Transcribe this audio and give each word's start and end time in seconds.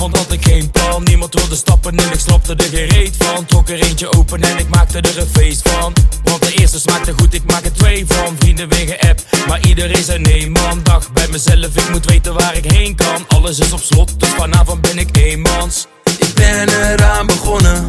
want 0.00 0.16
had 0.16 0.32
ik 0.32 0.44
geen 0.44 0.70
plan. 0.70 1.02
Niemand 1.02 1.34
wilde 1.34 1.56
stappen 1.56 1.96
en 1.96 2.12
ik 2.12 2.18
snapte 2.18 2.54
er 2.54 2.68
geen 2.72 2.88
reet 2.88 3.16
van. 3.18 3.44
Trok 3.46 3.68
er 3.68 3.82
eentje 3.82 4.12
open 4.12 4.42
en 4.42 4.58
ik 4.58 4.68
maakte 4.68 5.00
er 5.00 5.18
een 5.18 5.28
feest 5.32 5.68
van. 5.68 5.92
Want 6.22 6.42
de 6.42 6.52
eerste 6.52 6.80
smaakte 6.80 7.12
goed, 7.16 7.34
ik 7.34 7.42
maak 7.46 7.64
er 7.64 7.72
twee 7.72 8.06
van. 8.06 8.36
Vrienden 8.38 8.68
weer 8.68 8.98
app, 8.98 9.20
maar 9.48 9.60
iedereen 9.66 10.04
zei 10.04 10.18
nee 10.18 10.50
man 10.50 10.80
Dacht 10.82 11.12
bij 11.12 11.28
mezelf, 11.30 11.76
ik 11.76 11.90
moet 11.90 12.06
weten 12.06 12.34
waar 12.34 12.56
ik 12.56 12.70
heen 12.70 12.94
kan. 12.94 13.24
Alles 13.28 13.58
is 13.58 13.72
op 13.72 13.80
slot, 13.80 14.20
dus 14.20 14.28
vanavond 14.28 14.80
ben 14.80 14.98
ik 14.98 15.16
eenmans. 15.16 15.86
Ik 16.18 16.34
ben 16.34 16.68
eraan 16.68 17.26
begonnen. 17.26 17.86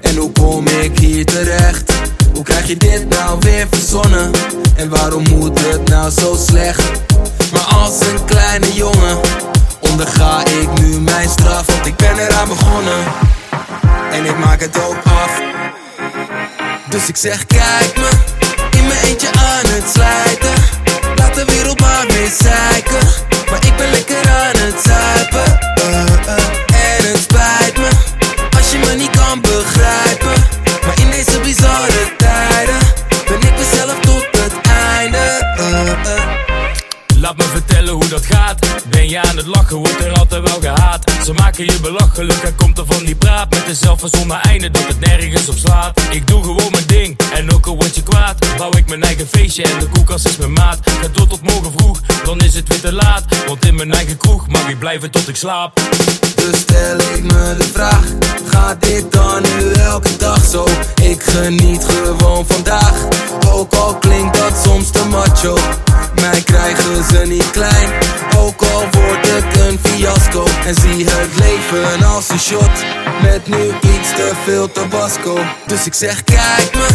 En 0.00 0.16
hoe 0.16 0.32
kom 0.32 0.66
ik 0.66 0.98
hier 0.98 1.24
terecht? 1.24 1.92
Hoe 2.34 2.44
krijg 2.44 2.66
je 2.66 2.76
dit 2.76 3.08
nou 3.08 3.38
weer 3.40 3.66
verzonnen? 3.70 4.30
En 4.76 4.88
waarom 4.88 5.22
moet 5.28 5.60
het 5.60 5.88
nou 5.88 6.10
zo 6.10 6.36
slecht? 6.46 6.82
Maar 7.52 7.62
als 7.62 8.00
een 8.00 8.24
kleine 8.24 8.72
jongen 8.72 9.20
Onderga 9.94 10.43
eraan 12.44 12.56
begonnen. 12.56 13.04
En 14.10 14.24
ik 14.24 14.38
maak 14.38 14.60
het 14.60 14.84
ook 14.84 15.02
af. 15.04 15.40
Dus 16.88 17.08
ik 17.08 17.16
zeg 17.16 17.46
kijk 17.46 17.96
me 17.96 18.10
In 18.78 18.86
mijn 18.86 19.00
eentje 19.04 19.28
aan 19.32 19.66
het 19.66 19.90
slijten 19.92 20.33
Laat 37.24 37.36
me 37.36 37.42
vertellen 37.42 37.94
hoe 37.94 38.08
dat 38.08 38.26
gaat. 38.26 38.66
Ben 38.88 39.08
je 39.08 39.20
aan 39.20 39.36
het 39.36 39.46
lachen, 39.46 39.76
wordt 39.76 40.04
er 40.04 40.12
altijd 40.12 40.48
wel 40.48 40.60
gehaat. 40.60 41.12
Ze 41.24 41.32
maken 41.32 41.64
je 41.64 41.80
belachelijk, 41.80 42.42
er 42.42 42.52
komt 42.52 42.78
er 42.78 42.84
van 42.86 43.04
die 43.04 43.14
praat. 43.14 43.50
Met 43.50 43.68
een 43.68 43.74
zelfverzonnen 43.74 44.40
einde 44.40 44.70
dat 44.70 44.86
het 44.86 45.00
nergens 45.00 45.48
op 45.48 45.56
slaat. 45.56 46.00
Ik 46.10 46.26
doe 46.26 46.42
gewoon 46.42 46.70
mijn 46.70 46.86
ding, 46.86 47.20
en 47.32 47.52
ook 47.52 47.66
al 47.66 47.74
word 47.74 47.94
je 47.94 48.02
kwaad. 48.02 48.56
Bouw 48.56 48.70
ik 48.76 48.88
mijn 48.88 49.02
eigen 49.02 49.26
feestje 49.26 49.62
en 49.62 49.78
de 49.78 49.88
koelkast 49.88 50.28
is 50.28 50.36
mijn 50.36 50.52
maat. 50.52 50.78
Ga 50.84 51.08
door 51.12 51.26
tot 51.26 51.42
morgen 51.42 51.72
vroeg, 51.76 52.00
dan 52.24 52.38
is 52.40 52.54
het 52.54 52.68
weer 52.68 52.80
te 52.80 52.92
laat. 52.92 53.24
Want 53.46 53.66
in 53.66 53.74
mijn 53.74 53.92
eigen 53.92 54.16
kroeg 54.16 54.48
mag 54.48 54.68
ik 54.68 54.78
blijven 54.78 55.10
tot 55.10 55.28
ik 55.28 55.36
slaap. 55.36 55.80
Dus 56.34 56.60
stel 56.60 56.98
ik 56.98 57.22
me 57.22 57.54
de 57.58 57.68
vraag 57.72 58.04
Gaat 58.46 58.82
dit 58.82 59.12
dan 59.12 59.42
nu 59.42 59.72
elke 59.72 60.16
dag 60.16 60.44
zo? 60.44 60.66
Ik 61.02 61.22
geniet 61.22 61.84
gewoon 61.84 62.46
vandaag 62.46 63.04
Ook 63.48 63.74
al 63.74 63.94
klinkt 63.94 64.38
dat 64.38 64.52
soms 64.64 64.90
te 64.90 65.04
macho 65.04 65.56
En 70.66 70.74
zie 70.74 71.04
het 71.04 71.38
leven 71.38 72.02
als 72.02 72.28
een 72.28 72.38
shot. 72.38 72.84
Met 73.22 73.46
nu 73.46 73.66
iets 73.66 74.08
te 74.14 74.32
veel 74.44 74.72
tabasco. 74.72 75.38
Dus 75.66 75.86
ik 75.86 75.94
zeg 75.94 76.24
kijk 76.24 76.74
me 76.74 76.86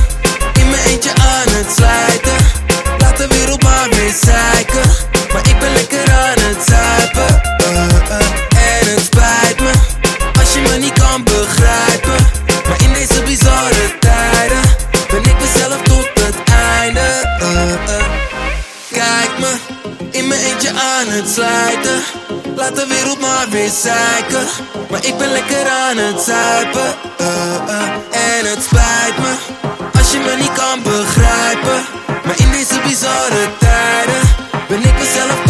In 0.60 0.70
mijn 0.70 0.84
eentje 0.84 1.10
aan 1.10 1.54
het 1.54 1.72
slijten 1.76 2.46
Laat 2.98 3.18
de 3.18 3.28
wereld 3.28 3.64
maar 3.64 3.88
weer 3.90 4.14
aan 20.80 21.08
het 21.08 21.30
slijten. 21.30 22.02
Laat 22.56 22.76
de 22.76 22.88
wereld 22.88 23.20
maar 23.20 23.48
weer 23.50 23.70
zeiken. 23.70 24.46
Maar 24.90 25.06
ik 25.06 25.18
ben 25.18 25.32
lekker 25.32 25.70
aan 25.70 25.98
het 25.98 26.22
zuipen. 26.22 26.96
Eh, 27.18 27.56
eh, 27.56 28.38
en 28.38 28.46
het 28.52 28.64
spijt 28.64 29.18
me 29.18 29.34
als 29.98 30.12
je 30.12 30.20
me 30.20 30.36
niet 30.40 30.54
kan 30.54 30.84
begrijpen. 30.84 31.80
Maar 32.26 32.40
in 32.40 32.52
deze 32.52 32.80
bizarre 32.88 33.46
tijden 33.60 34.22
ben 34.68 34.84
ik 34.84 34.98
mezelf. 35.00 35.49